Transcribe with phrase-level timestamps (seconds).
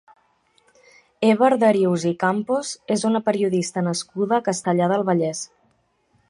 [1.27, 5.45] Eva Arderius i Campos és una periodista nascuda a Castellar del Vallès.